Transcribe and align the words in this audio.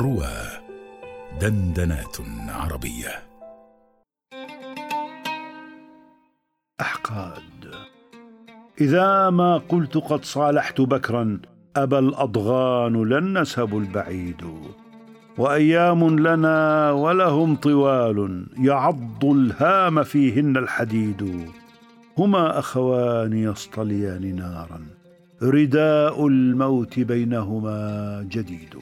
روى 0.00 0.32
دندنات 1.40 2.16
عربية. 2.48 3.22
أحقاد. 6.80 7.74
إذا 8.80 9.30
ما 9.30 9.56
قلت 9.58 9.96
قد 9.96 10.24
صالحت 10.24 10.80
بكرا 10.80 11.38
أبى 11.76 11.98
الأضغان 11.98 13.02
لن 13.02 13.38
نسب 13.38 13.76
البعيد. 13.76 14.44
وأيام 15.38 16.18
لنا 16.18 16.90
ولهم 16.92 17.56
طوال 17.56 18.46
يعض 18.58 19.24
الهام 19.24 20.02
فيهن 20.02 20.56
الحديد. 20.56 21.50
هما 22.18 22.58
أخوان 22.58 23.32
يصطليان 23.32 24.36
نارا 24.36 24.80
رداء 25.42 26.26
الموت 26.26 26.98
بينهما 26.98 28.26
جديد. 28.30 28.74